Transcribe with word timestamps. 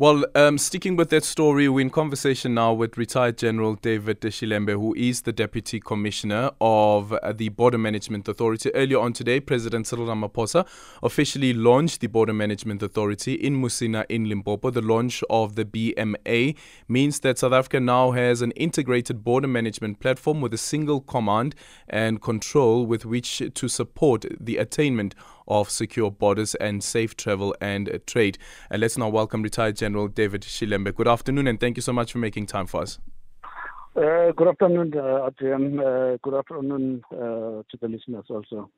Well, 0.00 0.24
um, 0.36 0.58
sticking 0.58 0.94
with 0.94 1.10
that 1.10 1.24
story, 1.24 1.68
we're 1.68 1.80
in 1.80 1.90
conversation 1.90 2.54
now 2.54 2.72
with 2.72 2.96
retired 2.96 3.36
General 3.36 3.74
David 3.74 4.20
Shilembe, 4.20 4.70
who 4.70 4.94
is 4.94 5.22
the 5.22 5.32
Deputy 5.32 5.80
Commissioner 5.80 6.52
of 6.60 7.12
uh, 7.14 7.32
the 7.32 7.48
Border 7.48 7.78
Management 7.78 8.28
Authority. 8.28 8.72
Earlier 8.76 9.00
on 9.00 9.12
today, 9.12 9.40
President 9.40 9.88
Cyril 9.88 10.06
Ramaphosa 10.06 10.64
officially 11.02 11.52
launched 11.52 12.00
the 12.00 12.06
Border 12.06 12.32
Management 12.32 12.80
Authority 12.80 13.34
in 13.34 13.60
Musina 13.60 14.06
in 14.08 14.28
Limpopo. 14.28 14.70
The 14.70 14.82
launch 14.82 15.24
of 15.28 15.56
the 15.56 15.64
BMA 15.64 16.56
means 16.86 17.18
that 17.18 17.38
South 17.38 17.52
Africa 17.52 17.80
now 17.80 18.12
has 18.12 18.40
an 18.40 18.52
integrated 18.52 19.24
border 19.24 19.48
management 19.48 19.98
platform 19.98 20.40
with 20.40 20.54
a 20.54 20.58
single 20.58 21.00
command 21.00 21.56
and 21.88 22.22
control 22.22 22.86
with 22.86 23.04
which 23.04 23.42
to 23.52 23.66
support 23.66 24.26
the 24.38 24.58
attainment 24.58 25.16
of 25.48 25.70
secure 25.70 26.10
borders 26.10 26.54
and 26.56 26.84
safe 26.84 27.16
travel 27.16 27.54
and 27.60 28.00
trade. 28.06 28.38
And 28.70 28.80
let's 28.80 28.96
now 28.96 29.08
welcome 29.08 29.42
retired 29.42 29.76
General 29.76 30.08
David 30.08 30.42
Shilembe. 30.42 30.94
Good 30.94 31.08
afternoon, 31.08 31.48
and 31.48 31.58
thank 31.58 31.76
you 31.76 31.82
so 31.82 31.92
much 31.92 32.12
for 32.12 32.18
making 32.18 32.46
time 32.46 32.66
for 32.66 32.82
us. 32.82 32.98
Uh, 33.96 34.30
good 34.32 34.46
afternoon, 34.46 34.96
uh, 34.96 35.26
Adrian. 35.26 35.80
Uh, 35.80 36.16
good 36.22 36.34
afternoon 36.34 37.02
uh, 37.12 37.16
to 37.68 37.76
the 37.80 37.88
listeners 37.88 38.26
also. 38.28 38.70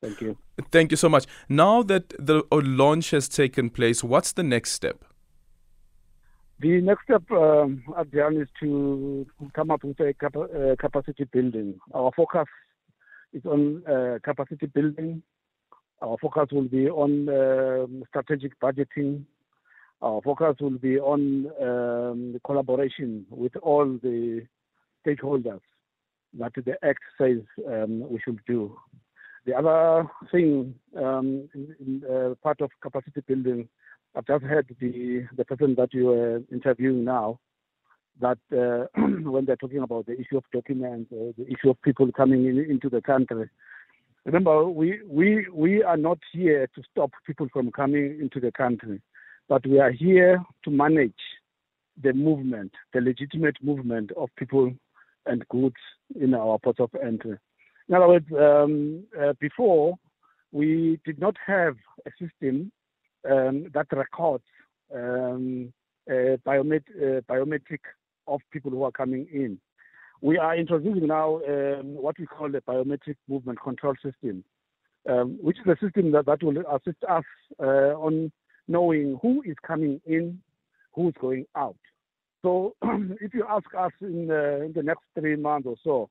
Thank 0.00 0.20
you. 0.20 0.36
Thank 0.70 0.90
you 0.90 0.96
so 0.96 1.08
much. 1.08 1.26
Now 1.48 1.82
that 1.82 2.14
the 2.18 2.42
launch 2.50 3.10
has 3.10 3.28
taken 3.28 3.70
place, 3.70 4.02
what's 4.02 4.32
the 4.32 4.42
next 4.42 4.72
step? 4.72 5.04
The 6.60 6.80
next 6.80 7.04
step, 7.04 7.28
um, 7.32 7.82
Adrian, 7.98 8.40
is 8.40 8.48
to 8.60 9.26
come 9.52 9.70
up 9.70 9.84
with 9.84 9.98
a 10.00 10.14
cap- 10.14 10.36
uh, 10.36 10.76
capacity 10.78 11.24
building. 11.24 11.78
Our 11.92 12.10
focus 12.16 12.46
is 13.32 13.44
on 13.44 13.82
uh, 13.86 14.18
capacity 14.22 14.66
building 14.66 15.22
our 16.02 16.16
focus 16.20 16.48
will 16.50 16.68
be 16.68 16.88
on 16.88 17.28
um, 17.28 18.04
strategic 18.08 18.58
budgeting. 18.60 19.24
Our 20.02 20.20
focus 20.22 20.56
will 20.60 20.78
be 20.78 20.98
on 20.98 21.46
um, 21.62 22.40
collaboration 22.44 23.24
with 23.30 23.54
all 23.62 23.86
the 24.02 24.42
stakeholders 25.06 25.60
that 26.38 26.52
the 26.54 26.76
Act 26.82 27.02
says 27.18 27.42
um, 27.68 28.10
we 28.10 28.18
should 28.24 28.40
do. 28.46 28.76
The 29.46 29.54
other 29.54 30.08
thing, 30.30 30.74
um, 30.96 31.48
in, 31.54 32.02
uh, 32.08 32.34
part 32.42 32.60
of 32.60 32.70
capacity 32.80 33.20
building, 33.26 33.68
I've 34.16 34.26
just 34.26 34.44
heard 34.44 34.74
the, 34.80 35.26
the 35.36 35.44
person 35.44 35.74
that 35.76 35.92
you 35.92 36.10
are 36.10 36.42
interviewing 36.50 37.04
now, 37.04 37.38
that 38.20 38.38
uh, 38.52 38.86
when 39.30 39.44
they're 39.44 39.56
talking 39.56 39.82
about 39.82 40.06
the 40.06 40.18
issue 40.18 40.36
of 40.36 40.44
documents, 40.52 41.12
uh, 41.12 41.32
the 41.38 41.46
issue 41.46 41.70
of 41.70 41.82
people 41.82 42.10
coming 42.12 42.46
in, 42.46 42.58
into 42.58 42.88
the 42.88 43.00
country, 43.00 43.48
Remember, 44.24 44.68
we, 44.68 45.00
we, 45.06 45.46
we 45.52 45.82
are 45.82 45.96
not 45.96 46.18
here 46.32 46.68
to 46.74 46.82
stop 46.90 47.10
people 47.26 47.48
from 47.52 47.72
coming 47.72 48.18
into 48.20 48.38
the 48.38 48.52
country, 48.52 49.00
but 49.48 49.66
we 49.66 49.80
are 49.80 49.90
here 49.90 50.40
to 50.64 50.70
manage 50.70 51.12
the 52.00 52.12
movement, 52.12 52.72
the 52.94 53.00
legitimate 53.00 53.56
movement 53.62 54.12
of 54.16 54.28
people 54.36 54.72
and 55.26 55.46
goods 55.48 55.76
in 56.20 56.34
our 56.34 56.58
ports 56.58 56.80
of 56.80 56.90
entry. 57.04 57.36
In 57.88 57.94
other 57.94 58.08
words, 58.08 58.26
um, 58.38 59.04
uh, 59.20 59.32
before, 59.40 59.96
we 60.52 61.00
did 61.04 61.18
not 61.18 61.36
have 61.44 61.76
a 62.06 62.10
system 62.12 62.70
um, 63.28 63.66
that 63.74 63.86
records 63.92 64.44
um, 64.94 65.72
biomet- 66.08 66.82
uh, 66.96 67.20
biometric 67.28 67.80
of 68.28 68.40
people 68.52 68.70
who 68.70 68.84
are 68.84 68.92
coming 68.92 69.26
in 69.32 69.58
we 70.22 70.38
are 70.38 70.56
introducing 70.56 71.08
now 71.08 71.40
um, 71.48 71.94
what 71.96 72.18
we 72.18 72.26
call 72.26 72.48
the 72.48 72.60
biometric 72.60 73.16
movement 73.28 73.60
control 73.60 73.94
system, 74.02 74.44
um, 75.08 75.36
which 75.42 75.58
is 75.58 75.66
a 75.66 75.76
system 75.84 76.12
that, 76.12 76.26
that 76.26 76.42
will 76.42 76.56
assist 76.72 77.02
us 77.08 77.24
uh, 77.60 77.92
on 77.98 78.30
knowing 78.68 79.18
who 79.20 79.42
is 79.42 79.56
coming 79.66 80.00
in, 80.06 80.40
who 80.94 81.08
is 81.08 81.14
going 81.20 81.44
out. 81.56 81.76
So 82.42 82.76
if 83.20 83.34
you 83.34 83.44
ask 83.48 83.66
us 83.76 83.90
in, 84.00 84.30
uh, 84.30 84.64
in, 84.64 84.72
the 84.74 84.82
next 84.84 85.02
three 85.18 85.34
months 85.34 85.66
or 85.66 85.74
so, 85.82 86.08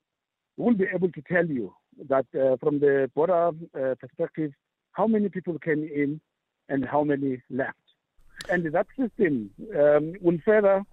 we'll 0.57 0.75
be 0.75 0.87
able 0.93 1.09
to 1.09 1.21
tell 1.21 1.45
you 1.45 1.73
that 2.09 2.25
uh, 2.35 2.57
from 2.57 2.79
the 2.79 3.09
border 3.15 3.51
uh, 3.73 3.95
perspective, 3.95 4.51
how 4.91 5.07
many 5.07 5.29
people 5.29 5.57
came 5.57 5.83
in 5.83 6.19
and 6.67 6.85
how 6.85 7.05
many 7.05 7.41
left. 7.49 7.77
And 8.49 8.65
that 8.73 8.87
system 8.99 9.51
um, 9.73 10.15
will 10.19 10.39
further 10.43 10.83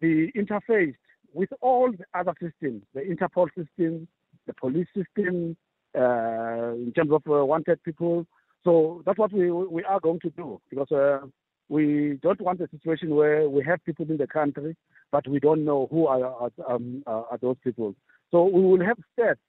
be 0.00 0.32
interfaced 0.34 0.96
with 1.34 1.50
all 1.60 1.90
the 1.90 2.04
other 2.18 2.32
systems, 2.40 2.82
the 2.94 3.00
Interpol 3.00 3.48
system, 3.48 4.08
the 4.46 4.54
police 4.54 4.86
system, 4.96 5.56
uh, 5.98 6.72
in 6.74 6.92
terms 6.94 7.10
of 7.12 7.22
uh, 7.28 7.44
wanted 7.44 7.82
people. 7.82 8.26
So 8.64 9.02
that's 9.04 9.18
what 9.18 9.32
we 9.32 9.50
we 9.50 9.84
are 9.84 10.00
going 10.00 10.20
to 10.20 10.30
do 10.30 10.60
because 10.70 10.90
uh, 10.90 11.26
we 11.68 12.18
don't 12.22 12.40
want 12.40 12.60
a 12.60 12.68
situation 12.70 13.14
where 13.14 13.48
we 13.48 13.62
have 13.64 13.84
people 13.84 14.06
in 14.08 14.16
the 14.16 14.26
country, 14.26 14.76
but 15.12 15.28
we 15.28 15.38
don't 15.38 15.64
know 15.64 15.88
who 15.90 16.06
are 16.06 16.24
are, 16.24 16.50
um, 16.68 17.02
are 17.06 17.38
those 17.42 17.56
people. 17.62 17.94
So 18.30 18.44
we 18.44 18.62
will 18.62 18.84
have 18.84 18.96
steps 19.12 19.40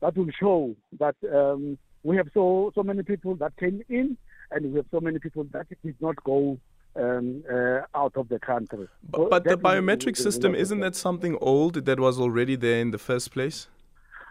that 0.00 0.16
will 0.16 0.30
show 0.38 0.74
that 0.98 1.14
um, 1.32 1.78
we 2.02 2.16
have 2.16 2.28
so 2.34 2.72
so 2.74 2.82
many 2.82 3.02
people 3.02 3.36
that 3.36 3.56
came 3.56 3.82
in, 3.88 4.16
and 4.50 4.72
we 4.72 4.76
have 4.78 4.86
so 4.90 5.00
many 5.00 5.18
people 5.18 5.46
that 5.52 5.66
did 5.68 5.94
not 6.00 6.16
go 6.24 6.58
um, 6.96 7.42
uh, 7.50 7.80
out 7.94 8.12
of 8.16 8.28
the 8.28 8.38
country. 8.38 8.88
But, 9.08 9.30
but 9.30 9.44
the 9.44 9.56
biometric 9.56 10.16
system 10.16 10.54
isn't 10.54 10.80
that 10.80 10.96
something 10.96 11.36
old 11.40 11.74
that 11.86 12.00
was 12.00 12.18
already 12.18 12.56
there 12.56 12.80
in 12.80 12.90
the 12.90 12.98
first 12.98 13.32
place? 13.32 13.68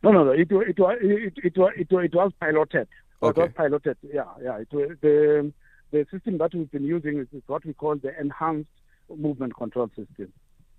No, 0.04 0.12
no, 0.12 0.24
no. 0.24 0.32
It 0.32 0.52
it 0.52 0.78
it 0.78 0.80
it, 1.02 1.34
it, 1.44 1.58
it, 1.58 1.92
it 1.92 2.16
was 2.16 2.32
piloted. 2.40 2.88
Okay. 3.22 3.42
It 3.42 3.46
was 3.46 3.52
piloted. 3.56 3.98
Yeah, 4.02 4.24
yeah. 4.42 4.58
It, 4.58 4.70
the 5.02 5.52
the 5.92 6.06
system 6.12 6.38
that 6.38 6.54
we've 6.54 6.72
been 6.72 6.84
using 6.84 7.20
is 7.20 7.28
what 7.48 7.66
we 7.66 7.74
call 7.74 7.96
the 7.96 8.18
enhanced 8.20 8.70
movement 9.16 9.56
control 9.56 9.90
system. 9.90 10.32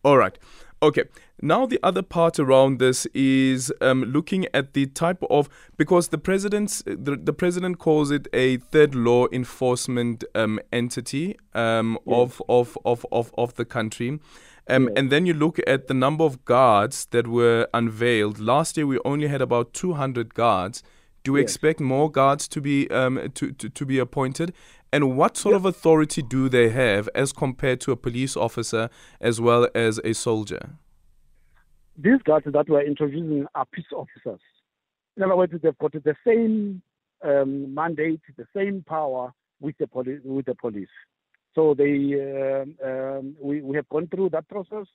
All 0.04 0.16
right. 0.16 0.38
Okay. 0.82 1.04
Now 1.42 1.66
the 1.66 1.78
other 1.82 2.02
part 2.02 2.38
around 2.38 2.78
this 2.78 3.06
is 3.14 3.72
um, 3.80 4.02
looking 4.04 4.46
at 4.54 4.74
the 4.74 4.86
type 4.86 5.22
of 5.30 5.48
because 5.76 6.08
the 6.08 6.18
president's 6.18 6.82
the, 6.82 7.18
the 7.22 7.32
president 7.32 7.78
calls 7.78 8.10
it 8.10 8.28
a 8.32 8.58
third 8.58 8.94
law 8.94 9.26
enforcement 9.32 10.24
um, 10.34 10.60
entity 10.72 11.36
um, 11.54 11.98
of, 12.06 12.42
of, 12.48 12.76
of, 12.84 13.06
of, 13.12 13.32
of 13.36 13.54
the 13.54 13.64
country. 13.64 14.20
Um. 14.68 14.90
And 14.96 15.10
then 15.10 15.26
you 15.26 15.34
look 15.34 15.58
at 15.66 15.88
the 15.88 15.94
number 15.94 16.24
of 16.24 16.44
guards 16.44 17.06
that 17.06 17.26
were 17.26 17.68
unveiled. 17.74 18.38
Last 18.38 18.76
year 18.76 18.86
we 18.86 18.98
only 19.04 19.28
had 19.28 19.42
about 19.42 19.72
200 19.72 20.34
guards. 20.34 20.82
Do 21.22 21.32
we 21.32 21.40
yes. 21.40 21.50
expect 21.50 21.80
more 21.80 22.10
guards 22.10 22.48
to 22.48 22.60
be 22.60 22.88
um, 22.90 23.30
to, 23.34 23.52
to, 23.52 23.68
to 23.68 23.86
be 23.86 23.98
appointed? 23.98 24.54
And 24.92 25.16
what 25.16 25.36
sort 25.36 25.54
of 25.54 25.64
authority 25.64 26.20
do 26.20 26.48
they 26.48 26.70
have 26.70 27.08
as 27.14 27.32
compared 27.32 27.80
to 27.82 27.92
a 27.92 27.96
police 27.96 28.36
officer 28.36 28.90
as 29.20 29.40
well 29.40 29.68
as 29.74 29.98
a 30.02 30.14
soldier? 30.14 30.70
These 31.96 32.22
guards 32.24 32.46
that 32.52 32.68
we're 32.68 32.86
introducing 32.86 33.46
are 33.54 33.66
peace 33.72 33.92
officers. 33.94 34.40
In 35.16 35.22
other 35.22 35.36
words, 35.36 35.52
they've 35.62 35.78
got 35.78 35.92
the 35.92 36.16
same 36.26 36.82
um, 37.22 37.72
mandate, 37.74 38.20
the 38.36 38.46
same 38.56 38.84
power 38.88 39.32
with 39.60 39.76
the, 39.78 39.86
poli- 39.86 40.20
with 40.24 40.46
the 40.46 40.54
police. 40.54 40.88
So 41.54 41.74
they, 41.74 42.14
uh, 42.14 42.88
um, 42.88 43.36
we, 43.40 43.60
we 43.60 43.76
have 43.76 43.88
gone 43.88 44.08
through 44.08 44.30
that 44.30 44.48
process. 44.48 44.86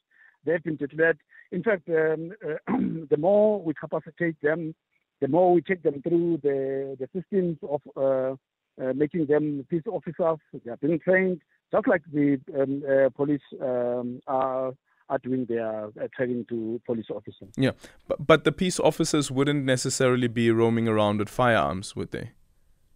They've 0.46 0.64
been 0.64 0.78
declared. 0.78 1.20
In 1.52 1.64
fact, 1.64 1.88
um, 1.90 2.32
uh, 2.44 2.56
the 3.10 3.18
more 3.18 3.62
we 3.62 3.74
capacitate 3.74 4.42
them, 4.42 4.74
the 5.22 5.28
more 5.28 5.54
we 5.54 5.62
take 5.62 5.84
them 5.84 6.02
through 6.02 6.40
the, 6.44 6.98
the 7.00 7.08
systems 7.14 7.58
of 7.64 7.82
uh, 7.96 8.36
uh, 8.82 8.94
making 8.94 9.28
them 9.28 9.66
peace 9.70 9.84
officers. 9.88 10.40
They 10.64 10.72
are 10.72 10.78
being 10.78 11.00
trained, 11.00 11.42
just 11.72 11.88
like 11.88 12.04
the 12.12 12.40
um, 12.60 12.84
uh, 12.88 13.10
police 13.10 13.42
um, 13.62 14.22
are 14.28 14.74
are 15.08 15.20
doing 15.20 15.46
their 15.46 15.86
uh, 15.86 16.08
training 16.16 16.46
to 16.50 16.82
police 16.86 17.06
officers. 17.12 17.50
Yeah, 17.56 17.72
but, 18.08 18.26
but 18.26 18.44
the 18.44 18.52
peace 18.52 18.80
officers 18.80 19.30
wouldn't 19.30 19.64
necessarily 19.64 20.28
be 20.28 20.50
roaming 20.50 20.88
around 20.88 21.20
with 21.20 21.30
firearms, 21.30 21.96
would 21.96 22.12
they? 22.12 22.32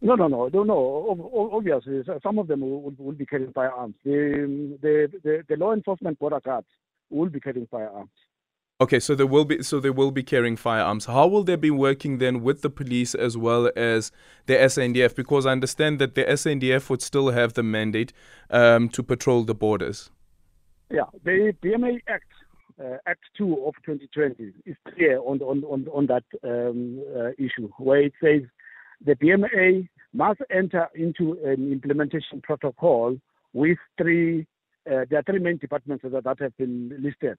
No, 0.01 0.15
no, 0.15 0.27
no, 0.27 0.49
no, 0.51 0.63
no. 0.63 1.51
Obviously, 1.53 2.01
some 2.23 2.39
of 2.39 2.47
them 2.47 2.61
will, 2.61 2.93
will 2.97 3.11
be 3.13 3.25
carrying 3.25 3.51
firearms. 3.51 3.95
The, 4.03 4.77
the, 4.81 5.11
the, 5.23 5.43
the 5.47 5.55
law 5.57 5.73
enforcement 5.73 6.17
border 6.17 6.39
guards 6.39 6.67
will 7.09 7.29
be 7.29 7.39
carrying 7.39 7.67
firearms. 7.67 8.09
Okay, 8.81 9.01
so 9.01 9.13
they 9.13 9.25
will 9.25 9.43
be 9.43 9.61
so 9.61 9.81
they 9.81 9.89
will 9.89 10.11
be 10.11 10.23
carrying 10.23 10.55
firearms. 10.55 11.05
How 11.05 11.27
will 11.27 11.43
they 11.43 11.57
be 11.57 11.69
working 11.69 12.17
then 12.17 12.41
with 12.41 12.61
the 12.61 12.69
police 12.69 13.13
as 13.13 13.35
well 13.35 13.69
as 13.75 14.09
the 14.45 14.53
SANDF? 14.53 15.15
Because 15.15 15.45
I 15.45 15.51
understand 15.51 15.99
that 15.99 16.15
the 16.15 16.23
SANDF 16.23 16.89
would 16.89 17.01
still 17.01 17.31
have 17.31 17.55
the 17.55 17.63
mandate 17.63 18.13
um, 18.49 18.87
to 18.89 19.03
patrol 19.03 19.43
the 19.43 19.53
borders. 19.53 20.11
Yeah, 20.89 21.03
the 21.25 21.53
BMA 21.61 21.99
Act, 22.07 22.31
uh, 22.81 22.95
Act 23.05 23.19
Two 23.37 23.65
of 23.65 23.73
2020, 23.85 24.53
is 24.65 24.77
clear 24.95 25.19
on 25.19 25.41
on 25.41 25.65
on, 25.65 25.85
on 25.91 26.05
that 26.05 26.23
um, 26.45 27.03
uh, 27.17 27.31
issue, 27.37 27.69
where 27.79 28.03
it 28.03 28.13
says 28.23 28.43
the 29.05 29.15
BMA 29.15 29.89
must 30.13 30.39
enter 30.49 30.87
into 30.95 31.33
an 31.43 31.69
implementation 31.69 32.39
protocol 32.41 33.17
with 33.51 33.77
three. 33.97 34.47
Uh, 34.89 35.03
there 35.09 35.19
are 35.19 35.23
three 35.23 35.39
main 35.39 35.57
departments 35.57 36.05
that, 36.09 36.23
that 36.23 36.39
have 36.39 36.55
been 36.55 36.97
listed 37.03 37.37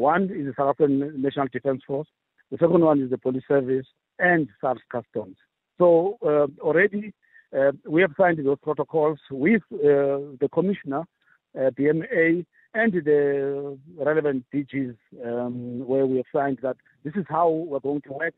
one 0.00 0.24
is 0.24 0.46
the 0.46 0.54
South 0.56 0.70
African 0.70 1.20
National 1.20 1.46
Defence 1.48 1.82
Force. 1.86 2.08
The 2.50 2.56
second 2.56 2.82
one 2.82 3.00
is 3.02 3.10
the 3.10 3.18
Police 3.18 3.44
Service 3.46 3.86
and 4.18 4.48
SARS 4.60 4.80
Customs. 4.90 5.36
So 5.78 6.18
uh, 6.22 6.46
already 6.62 7.12
uh, 7.56 7.72
we 7.86 8.00
have 8.00 8.12
signed 8.18 8.44
those 8.44 8.58
protocols 8.62 9.18
with 9.30 9.62
uh, 9.72 10.32
the 10.40 10.48
commissioner, 10.52 11.02
uh, 11.54 11.70
BMA, 11.78 12.46
and 12.74 12.92
the 12.92 13.78
relevant 13.98 14.44
DGs, 14.54 14.96
um, 15.24 15.86
where 15.86 16.06
we 16.06 16.16
have 16.16 16.26
signed 16.32 16.58
that 16.62 16.76
this 17.04 17.14
is 17.16 17.26
how 17.28 17.50
we're 17.50 17.80
going 17.80 18.00
to 18.02 18.12
work. 18.12 18.34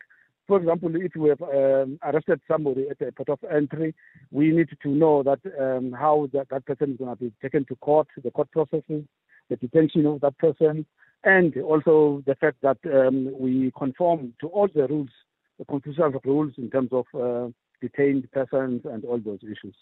For 0.49 0.59
example, 0.59 0.91
if 0.97 1.15
we 1.15 1.29
have 1.29 1.43
um, 1.43 1.99
arrested 2.03 2.41
somebody 2.49 2.89
at 2.91 2.99
the 2.99 3.13
port 3.13 3.29
of 3.29 3.39
entry, 3.51 3.95
we 4.31 4.51
need 4.51 4.69
to 4.83 4.89
know 4.89 5.23
that 5.23 5.41
um, 5.61 5.93
how 5.93 6.29
that, 6.33 6.49
that 6.51 6.67
person 6.67 6.93
is 6.93 6.97
going 6.97 7.15
to 7.15 7.25
be 7.25 7.33
taken 7.41 7.65
to 7.67 7.77
court, 7.77 8.09
the 8.23 8.31
court 8.31 8.51
processes, 8.51 9.05
the 9.49 9.57
detention 9.57 10.07
of 10.07 10.21
that 10.23 10.37
person, 10.39 10.87
and 11.25 11.57
also 11.59 12.23
the 12.27 12.35
fact 12.35 12.57
that 12.63 12.79
um, 12.87 13.31
we 13.39 13.73
conform 13.77 14.35
to 14.41 14.49
all 14.49 14.69
the 14.75 14.87
rules, 14.89 15.11
the 15.59 15.65
constitutional 15.65 16.21
rules 16.25 16.53
in 16.59 16.71
terms 16.71 16.91
of 16.93 17.07
uh, 17.15 17.49
detained 17.81 18.31
persons 18.33 18.83
and 18.85 19.05
all 19.05 19.19
those 19.19 19.41
issues. 19.43 19.77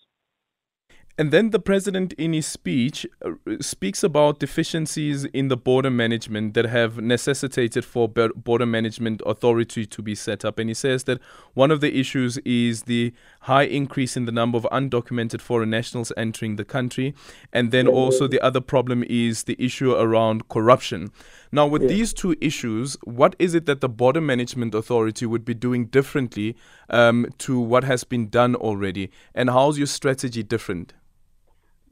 And 1.21 1.33
then 1.33 1.51
the 1.51 1.59
president, 1.59 2.15
in 2.15 2.33
his 2.33 2.47
speech, 2.47 3.07
uh, 3.23 3.33
speaks 3.61 4.03
about 4.03 4.39
deficiencies 4.39 5.27
in 5.27 5.49
the 5.49 5.57
border 5.57 5.91
management 5.91 6.55
that 6.55 6.65
have 6.65 6.97
necessitated 6.97 7.85
for 7.85 8.09
border 8.09 8.65
management 8.65 9.21
authority 9.27 9.85
to 9.85 10.01
be 10.01 10.15
set 10.15 10.47
up. 10.47 10.59
And 10.59 10.71
he 10.71 10.75
says 10.75 11.05
that 11.05 11.21
one 11.53 11.71
of 11.71 11.83
the 11.83 12.01
issues 12.01 12.39
is 12.39 12.85
the 12.85 13.13
high 13.41 13.65
increase 13.65 14.17
in 14.17 14.25
the 14.25 14.33
number 14.33 14.57
of 14.57 14.67
undocumented 14.73 15.43
foreign 15.43 15.69
nationals 15.69 16.11
entering 16.17 16.57
the 16.57 16.65
country, 16.65 17.15
and 17.53 17.71
then 17.71 17.87
also 17.87 18.27
the 18.27 18.41
other 18.41 18.63
problem 18.63 19.05
is 19.07 19.43
the 19.43 19.63
issue 19.63 19.93
around 19.93 20.49
corruption. 20.49 21.11
Now, 21.53 21.67
with 21.67 21.87
these 21.87 22.15
two 22.15 22.35
issues, 22.41 22.97
what 23.05 23.37
is 23.39 23.55
it 23.55 23.67
that 23.67 23.83
the 23.83 23.91
border 23.91 24.23
management 24.23 24.75
authority 24.75 25.27
would 25.27 25.45
be 25.45 25.53
doing 25.53 25.85
differently 25.85 26.57
um, 26.89 27.27
to 27.41 27.61
what 27.61 27.85
has 27.85 28.05
been 28.05 28.31
done 28.31 28.55
already, 28.55 29.11
and 29.35 29.51
how's 29.51 29.77
your 29.77 29.87
strategy 29.87 30.43
different? 30.43 30.95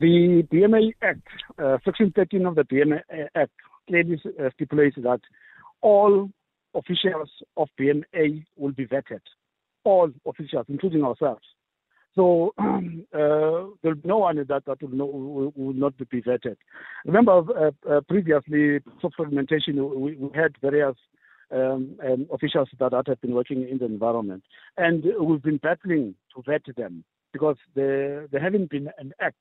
The 0.01 0.47
BMA 0.53 0.93
Act, 1.03 1.27
uh, 1.63 1.79
Section 1.85 2.13
13 2.15 2.47
of 2.47 2.55
the 2.55 2.63
BMA 2.63 3.01
Act, 3.35 3.51
clearly 3.89 4.21
uh, 4.39 4.51
stipulates 4.55 4.97
that 4.97 5.21
all 5.81 6.31
officials 6.75 7.31
of 7.57 7.69
BMA 7.81 8.45
will 8.57 8.73
be 8.73 8.87
vetted. 8.87 9.21
All 9.85 10.11
officials, 10.27 10.67
including 10.69 11.03
ourselves. 11.03 11.43
So 12.15 12.53
uh, 12.59 13.75
there'll 13.83 14.01
be 14.03 14.09
no 14.09 14.19
one 14.19 14.37
that, 14.37 14.65
that 14.67 14.83
will, 14.83 14.89
not, 14.91 15.13
will, 15.13 15.53
will 15.57 15.73
not 15.73 15.97
be 15.97 16.23
vetted. 16.23 16.57
Remember, 17.05 17.33
uh, 17.33 17.71
uh, 17.89 18.01
previously, 18.09 18.81
soft 19.01 19.17
fragmentation, 19.17 19.77
we, 20.01 20.17
we 20.17 20.31
had 20.35 20.55
various 20.61 20.97
um, 21.51 21.97
um, 22.05 22.27
officials 22.33 22.69
that, 22.79 22.91
that 22.91 23.09
have 23.09 23.21
been 23.21 23.35
working 23.35 23.69
in 23.69 23.79
the 23.79 23.87
environment. 23.87 24.45
And 24.77 25.05
we've 25.21 25.43
been 25.43 25.59
battling 25.59 26.15
to 26.35 26.43
vet 26.47 26.63
them 26.77 27.05
because 27.33 27.57
there, 27.75 28.27
there 28.29 28.41
haven't 28.41 28.71
been 28.71 28.91
an 28.99 29.13
act 29.21 29.39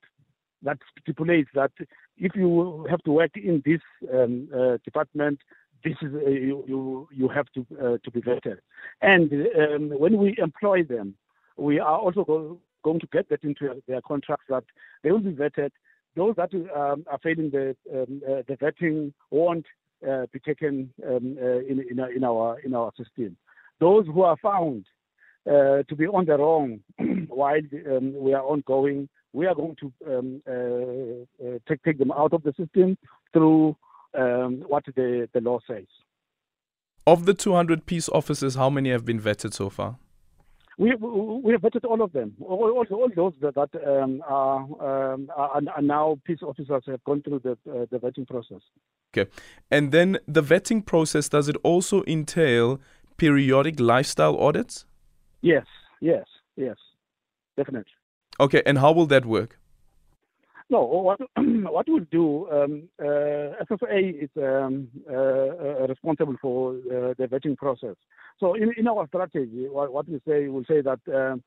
that 0.63 0.77
stipulates 1.01 1.49
that 1.53 1.71
if 2.17 2.35
you 2.35 2.85
have 2.89 3.01
to 3.03 3.11
work 3.11 3.31
in 3.35 3.61
this 3.65 3.81
um, 4.13 4.49
uh, 4.55 4.77
department, 4.83 5.39
this 5.83 5.95
is 6.01 6.13
uh, 6.13 6.29
you, 6.29 6.63
you, 6.67 7.07
you 7.11 7.27
have 7.29 7.45
to 7.53 7.65
uh, 7.79 7.97
to 8.03 8.11
be 8.11 8.21
vetted. 8.21 8.57
And 9.01 9.31
um, 9.31 9.99
when 9.99 10.17
we 10.17 10.35
employ 10.37 10.83
them, 10.83 11.15
we 11.55 11.79
are 11.79 11.97
also 11.97 12.23
go, 12.23 12.59
going 12.83 12.99
to 12.99 13.07
get 13.07 13.29
that 13.29 13.43
into 13.43 13.81
their 13.87 14.01
contracts 14.01 14.45
that 14.49 14.63
they 15.03 15.11
will 15.11 15.19
be 15.19 15.31
vetted. 15.31 15.71
Those 16.15 16.35
that 16.37 16.53
um, 16.53 17.05
are 17.07 17.19
failing 17.21 17.51
the 17.51 17.75
um, 17.93 18.21
uh, 18.27 18.41
the 18.47 18.57
vetting 18.57 19.13
won't 19.29 19.65
uh, 20.07 20.25
be 20.31 20.39
taken 20.39 20.91
um, 21.07 21.37
uh, 21.41 21.59
in, 21.59 21.85
in, 21.89 21.99
in 22.15 22.23
our 22.23 22.59
in 22.61 22.73
our 22.73 22.91
system. 22.97 23.37
Those 23.79 24.07
who 24.07 24.23
are 24.23 24.37
found 24.37 24.85
to 25.45 25.95
be 25.95 26.05
on 26.07 26.25
the 26.25 26.37
wrong 26.37 26.79
while 27.29 27.61
um, 27.89 28.13
we 28.19 28.33
are 28.33 28.43
ongoing 28.43 29.07
we 29.37 29.45
are 29.45 29.53
going 29.53 29.75
to 29.75 29.93
um, 30.07 30.41
uh, 30.47 31.45
uh, 31.47 31.59
take, 31.69 31.83
take 31.83 31.99
them 31.99 32.11
out 32.11 32.33
of 32.33 32.41
the 32.41 32.53
system 32.57 32.97
through 33.31 33.75
um, 34.17 34.63
what 34.67 34.83
the, 34.95 35.29
the 35.31 35.41
law 35.41 35.59
says. 35.67 35.85
Of 37.05 37.25
the 37.25 37.35
200 37.35 37.85
peace 37.85 38.09
officers, 38.09 38.55
how 38.55 38.71
many 38.71 38.89
have 38.89 39.05
been 39.05 39.19
vetted 39.21 39.53
so 39.53 39.69
far? 39.69 39.97
We, 40.79 40.95
we 40.95 41.51
have 41.51 41.61
vetted 41.61 41.85
all 41.85 42.01
of 42.01 42.13
them. 42.13 42.35
All, 42.41 42.71
all, 42.71 42.85
all 42.91 43.09
those 43.15 43.33
that, 43.41 43.53
that 43.53 43.69
um, 43.87 44.23
are, 44.27 45.13
um, 45.13 45.29
are, 45.35 45.61
are, 45.75 45.81
now 45.83 46.19
peace 46.25 46.39
officers 46.41 46.83
have 46.87 47.03
gone 47.03 47.21
through 47.21 47.41
the, 47.43 47.51
uh, 47.51 47.85
the 47.91 47.99
vetting 47.99 48.27
process. 48.27 48.61
Okay. 49.15 49.29
And 49.69 49.91
then 49.91 50.17
the 50.27 50.41
vetting 50.41 50.83
process, 50.83 51.29
does 51.29 51.47
it 51.47 51.57
also 51.63 52.03
entail 52.07 52.81
periodic 53.17 53.79
lifestyle 53.79 54.35
audits? 54.37 54.85
Yes, 55.41 55.65
yes, 56.01 56.25
yes, 56.55 56.77
definitely. 57.55 57.96
Okay, 58.39 58.61
and 58.65 58.77
how 58.77 58.91
will 58.91 59.07
that 59.07 59.25
work? 59.25 59.59
No, 60.69 60.83
what 60.83 61.19
what 61.37 61.87
we'll 61.87 62.05
do, 62.11 62.49
um, 62.51 62.89
uh, 62.99 63.63
SSA 63.63 64.23
is 64.23 64.29
um, 64.37 64.89
uh, 65.09 65.13
uh, 65.13 65.87
responsible 65.87 66.35
for 66.41 66.73
uh, 66.73 67.13
the 67.17 67.27
vetting 67.27 67.55
process. 67.55 67.95
So 68.39 68.53
in, 68.53 68.73
in 68.77 68.87
our 68.87 69.07
strategy, 69.07 69.67
what, 69.69 69.93
what 69.93 70.09
we 70.09 70.21
say, 70.27 70.47
we'll 70.49 70.65
say 70.65 70.81
that 70.81 70.99
um, 71.13 71.41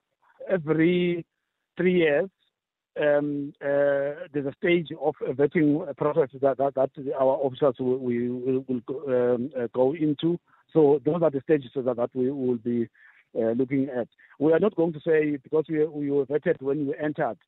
every 0.49 1.27
three 1.77 1.99
years, 1.99 2.31
um, 3.01 3.53
uh, 3.63 4.27
there's 4.33 4.47
a 4.47 4.55
stage 4.57 4.89
of 5.01 5.15
a 5.27 5.33
vetting 5.33 5.95
process 5.97 6.31
that, 6.41 6.57
that, 6.57 6.75
that 6.75 6.91
our 7.15 7.37
officers 7.45 7.75
will, 7.79 7.99
will, 7.99 8.65
will 8.67 8.81
go, 8.87 9.35
um, 9.35 9.51
uh, 9.59 9.67
go 9.75 9.95
into. 9.95 10.39
So 10.73 11.01
those 11.05 11.23
are 11.23 11.31
the 11.31 11.43
stages 11.43 11.71
that, 11.75 11.97
that 11.97 12.11
we 12.15 12.31
will 12.31 12.57
be 12.57 12.89
uh, 13.37 13.51
looking 13.53 13.89
at. 13.89 14.09
We 14.39 14.53
are 14.53 14.59
not 14.59 14.77
going 14.77 14.93
to 14.95 15.01
say 15.01 15.37
because 15.37 15.65
we, 15.69 15.85
we 15.85 16.11
were 16.11 16.27
vetted 16.27 16.61
when 16.61 16.87
you 16.87 16.95
entered, 16.95 17.39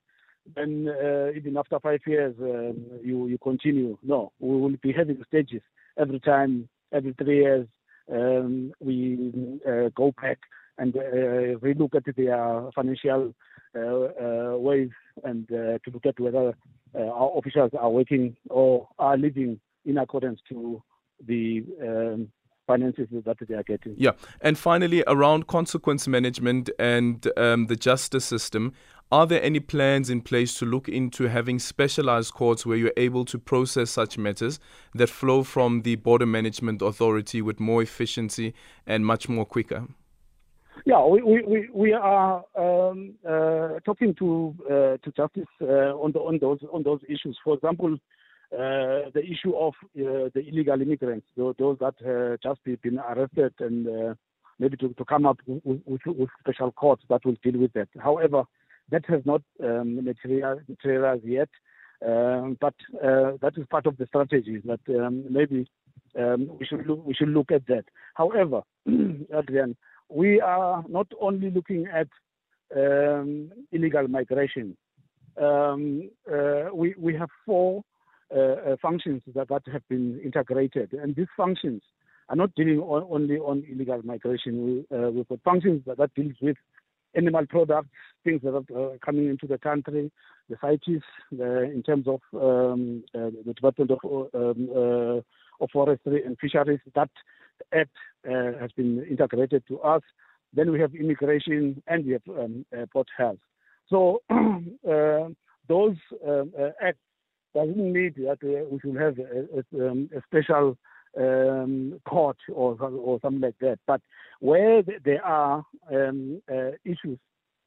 then 0.55 0.89
uh, 0.89 1.31
even 1.37 1.57
after 1.57 1.79
five 1.81 2.01
years 2.07 2.35
um, 2.41 2.85
you 3.03 3.29
you 3.29 3.39
continue. 3.39 3.97
No, 4.03 4.33
we 4.41 4.57
will 4.57 4.77
be 4.83 4.93
having 4.93 5.23
stages 5.27 5.63
every 5.99 6.21
time, 6.21 6.69
every 6.93 7.15
three 7.15 7.43
years. 7.43 7.67
Um, 8.13 8.73
we 8.81 9.61
uh, 9.67 9.91
go 9.95 10.13
back 10.21 10.39
and 10.79 10.97
uh, 10.97 11.59
relook 11.61 11.95
at 11.95 12.17
their 12.17 12.71
financial 12.75 13.35
uh, 13.75 13.81
uh, 13.81 14.57
ways 14.59 14.91
and 15.25 15.47
to 15.49 15.81
look 15.93 16.07
at 16.07 16.19
whether 16.19 16.55
our 16.95 17.39
officials 17.39 17.71
are 17.79 17.91
working 17.91 18.37
or 18.51 18.89
are 18.99 19.17
living 19.17 19.61
in 19.85 19.99
accordance 19.99 20.41
to 20.49 20.83
the 21.27 21.65
um, 21.81 22.29
finances 22.73 23.09
that 23.29 23.37
they 23.49 23.55
are 23.55 23.63
getting. 23.73 23.95
Yeah, 23.97 24.13
and 24.41 24.55
finally, 24.59 25.01
around 25.07 25.47
consequence 25.47 26.09
management 26.09 26.71
and 26.79 27.17
um, 27.37 27.67
the 27.67 27.77
justice 27.77 28.25
system, 28.25 28.73
are 29.13 29.27
there 29.27 29.43
any 29.43 29.61
plans 29.61 30.09
in 30.09 30.23
place 30.23 30.59
to 30.59 30.65
look 30.65 30.89
into 30.89 31.29
having 31.29 31.59
specialized 31.59 32.33
courts 32.33 32.65
where 32.65 32.79
you're 32.79 32.99
able 33.09 33.25
to 33.27 33.39
process 33.39 33.91
such 33.91 34.17
matters 34.17 34.59
that 34.95 35.11
flow 35.11 35.43
from 35.43 35.83
the 35.83 35.97
Border 35.97 36.25
Management 36.25 36.81
Authority 36.81 37.43
with 37.43 37.61
more 37.61 37.83
efficiency 37.83 38.55
and 38.87 39.05
much 39.05 39.29
more 39.29 39.45
quicker? 39.45 39.87
Yeah, 40.87 41.05
we, 41.05 41.23
we, 41.23 41.69
we 41.73 41.93
are 41.93 42.43
um, 42.57 43.15
uh, 43.29 43.81
talking 43.85 44.15
to 44.15 44.55
uh, 44.65 44.97
to 45.05 45.13
justice 45.15 45.53
uh, 45.61 45.93
on 46.05 46.13
the, 46.13 46.19
on 46.19 46.39
those 46.41 46.61
on 46.73 46.83
those 46.83 47.01
issues. 47.07 47.37
For 47.45 47.55
example, 47.55 47.99
uh, 48.53 49.09
the 49.15 49.23
issue 49.25 49.55
of 49.57 49.73
uh, 49.97 50.29
the 50.35 50.45
illegal 50.47 50.81
immigrants, 50.81 51.27
those, 51.37 51.55
that 51.81 51.95
uh, 52.05 52.37
just 52.43 52.63
been 52.83 52.99
arrested 52.99 53.55
and 53.61 53.89
uh, 53.89 54.15
maybe 54.59 54.77
to, 54.77 54.91
to 54.91 55.05
come 55.07 55.25
up 55.25 55.39
with, 55.47 55.81
with, 55.87 56.01
with, 56.05 56.29
special 56.41 56.71
courts 56.71 57.03
that 57.09 57.25
will 57.25 57.37
deal 57.43 57.59
with 57.59 57.73
that. 57.73 57.89
However, 57.99 58.45
that 58.91 59.07
has 59.07 59.23
not 59.25 59.41
um, 59.65 60.05
materialized 60.05 61.25
yet, 61.25 61.49
um, 62.07 62.59
but 62.61 62.75
uh, 63.03 63.39
that 63.41 63.55
is 63.57 63.67
part 63.71 63.87
of 63.87 63.97
the 63.97 64.07
strategy 64.07 64.61
that 64.67 64.81
um, 65.01 65.25
maybe 65.31 65.67
um, 66.19 66.51
we 66.59 66.67
should 66.67 66.87
look, 66.87 67.07
we 67.07 67.15
should 67.15 67.31
look 67.31 67.51
at 67.51 67.67
that. 67.69 67.85
However, 68.15 68.61
Adrian, 68.87 69.77
we 70.11 70.43
are 70.43 70.85
not 70.91 71.07
only 71.23 71.51
looking 71.51 71.87
at 71.87 72.09
um, 72.77 73.51
illegal 73.71 74.07
migration. 74.09 74.77
Um, 75.41 76.11
we 76.75 76.95
we 76.99 77.15
have 77.15 77.31
four 77.47 77.83
uh, 78.35 78.73
uh, 78.73 78.77
functions 78.81 79.23
that, 79.35 79.49
that 79.49 79.63
have 79.71 79.87
been 79.89 80.21
integrated. 80.25 80.93
And 80.93 81.15
these 81.15 81.27
functions 81.37 81.83
are 82.29 82.37
not 82.37 82.55
dealing 82.55 82.79
on, 82.79 83.07
only 83.11 83.37
on 83.37 83.65
illegal 83.71 84.01
migration. 84.05 84.85
We, 84.91 84.97
uh, 84.97 85.11
we've 85.11 85.29
got 85.29 85.41
functions 85.45 85.83
that, 85.87 85.99
that 85.99 86.15
deals 86.15 86.35
with 86.41 86.57
animal 87.15 87.45
products, 87.47 87.91
things 88.25 88.41
that 88.43 88.55
are 88.55 88.95
uh, 88.95 88.97
coming 89.05 89.29
into 89.29 89.47
the 89.47 89.59
country, 89.59 90.11
the 90.49 90.57
CITES, 90.63 91.03
the, 91.31 91.63
in 91.63 91.83
terms 91.83 92.07
of 92.09 92.21
um, 92.35 93.05
uh, 93.15 93.31
the 93.45 93.53
Department 93.55 93.91
of, 93.91 93.99
um, 94.35 94.69
uh, 94.75 95.65
of 95.65 95.71
Forestry 95.73 96.25
and 96.25 96.39
Fisheries. 96.39 96.81
That 96.95 97.11
act 97.75 97.97
has 98.25 98.73
been 98.73 99.05
integrated 99.11 99.65
to 99.69 99.81
us. 99.81 100.03
Then 100.55 100.71
we 100.71 100.81
have 100.81 100.95
immigration 100.95 101.83
and 101.87 102.07
we 102.07 102.13
have 102.13 102.23
um, 102.29 102.65
port 102.93 103.09
health. 103.17 103.39
So 103.89 104.23
that 108.11 108.39
uh, 108.43 108.65
we 108.71 108.79
should 108.81 108.97
have 108.97 109.19
a, 109.19 109.63
a, 109.79 109.91
um, 109.91 110.11
a 110.17 110.21
special 110.27 110.77
um, 111.19 112.01
court 112.07 112.39
or 112.53 112.77
or 112.81 113.19
something 113.21 113.41
like 113.41 113.59
that. 113.61 113.79
But 113.87 114.01
where 114.41 114.83
there 115.05 115.25
are 115.25 115.65
um, 115.91 116.43
uh, 116.51 116.73
issues 116.85 117.19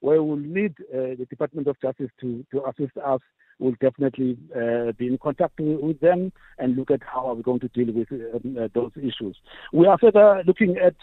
where 0.02 0.22
we'll 0.22 0.38
need 0.38 0.74
uh, 0.94 1.16
the 1.18 1.26
Department 1.30 1.68
of 1.68 1.80
Justice 1.82 2.12
to, 2.22 2.46
to 2.52 2.64
assist 2.68 2.96
us, 2.98 3.22
we'll 3.60 3.76
definitely 3.82 4.38
uh, 4.56 4.92
be 4.98 5.08
in 5.08 5.18
contact 5.18 5.60
with 5.60 6.00
them 6.00 6.32
and 6.60 6.76
look 6.76 6.92
at 6.92 7.02
how 7.02 7.28
are 7.28 7.34
we 7.34 7.42
going 7.42 7.60
to 7.62 7.68
deal 7.70 7.92
with 7.94 8.12
um, 8.12 8.58
uh, 8.60 8.68
those 8.76 8.92
issues. 8.98 9.38
We 9.74 9.88
are 9.88 9.98
further 9.98 10.44
looking 10.46 10.78
at 10.78 10.96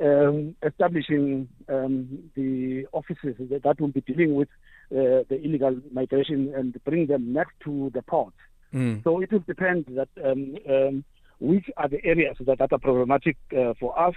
um, 0.00 0.54
establishing 0.62 1.48
um, 1.68 2.30
the 2.34 2.86
offices 2.92 3.34
that, 3.50 3.62
that, 3.64 3.80
will 3.80 3.88
be 3.88 4.02
dealing 4.02 4.34
with 4.34 4.48
uh, 4.92 5.24
the 5.28 5.40
illegal 5.42 5.76
migration 5.92 6.52
and 6.54 6.78
bring 6.84 7.06
them 7.06 7.32
next 7.32 7.54
to 7.64 7.90
the 7.94 8.02
port. 8.02 8.34
Mm. 8.76 9.02
So 9.04 9.20
it 9.20 9.32
will 9.32 9.44
depend 9.46 9.86
that 9.96 10.08
um, 10.22 10.56
um, 10.68 11.04
which 11.40 11.66
are 11.76 11.88
the 11.88 12.04
areas 12.04 12.36
that, 12.40 12.58
that 12.58 12.72
are 12.72 12.78
problematic 12.78 13.36
uh, 13.56 13.74
for 13.80 13.98
us. 13.98 14.14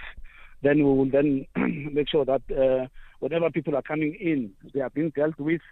Then 0.62 0.78
we 0.78 0.84
will 0.84 1.10
then 1.10 1.46
make 1.92 2.08
sure 2.08 2.24
that 2.26 2.42
uh, 2.50 2.86
whenever 3.20 3.50
people 3.50 3.74
are 3.74 3.82
coming 3.82 4.14
in, 4.20 4.52
they 4.74 4.80
are 4.80 4.90
being 4.90 5.10
dealt 5.10 5.38
with 5.38 5.62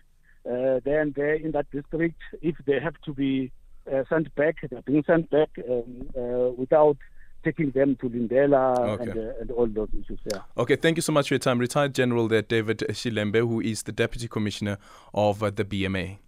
uh, 0.46 0.80
there 0.84 1.02
and 1.02 1.14
there 1.14 1.34
in 1.34 1.52
that 1.52 1.70
district. 1.70 2.20
If 2.40 2.56
they 2.66 2.80
have 2.80 2.94
to 3.04 3.12
be 3.12 3.52
uh, 3.92 4.04
sent 4.08 4.34
back, 4.34 4.56
they're 4.70 4.82
being 4.82 5.04
sent 5.06 5.28
back 5.30 5.50
um, 5.68 6.08
uh, 6.16 6.52
without 6.56 6.96
taking 7.44 7.70
them 7.70 7.96
to 7.96 8.08
Lindela 8.08 8.78
okay. 8.78 9.10
and, 9.10 9.18
uh, 9.18 9.32
and, 9.40 9.50
all 9.52 9.66
those 9.66 9.88
issues. 9.92 10.18
Yeah. 10.32 10.40
Okay, 10.56 10.76
thank 10.76 10.96
you 10.96 11.02
so 11.02 11.12
much 11.12 11.28
for 11.28 11.34
your 11.34 11.38
time. 11.38 11.58
Retired 11.58 11.94
General 11.94 12.26
there, 12.28 12.42
David 12.42 12.78
Shilembe, 12.90 13.38
who 13.38 13.60
is 13.60 13.84
the 13.84 13.92
Deputy 13.92 14.26
Commissioner 14.26 14.78
of 15.14 15.42
uh, 15.42 15.50
the 15.50 15.64
BMA. 15.64 16.18